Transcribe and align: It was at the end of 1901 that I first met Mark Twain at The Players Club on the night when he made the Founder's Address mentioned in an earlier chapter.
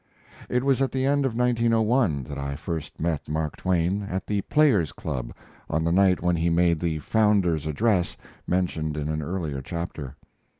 It 0.49 0.63
was 0.63 0.81
at 0.81 0.91
the 0.91 1.05
end 1.05 1.27
of 1.27 1.35
1901 1.35 2.23
that 2.23 2.39
I 2.39 2.55
first 2.55 2.99
met 2.99 3.29
Mark 3.29 3.55
Twain 3.55 4.01
at 4.09 4.25
The 4.25 4.41
Players 4.41 4.93
Club 4.93 5.31
on 5.69 5.83
the 5.83 5.91
night 5.91 6.23
when 6.23 6.37
he 6.37 6.49
made 6.49 6.79
the 6.79 6.97
Founder's 6.97 7.67
Address 7.67 8.17
mentioned 8.47 8.97
in 8.97 9.09
an 9.09 9.21
earlier 9.21 9.61
chapter. 9.61 10.15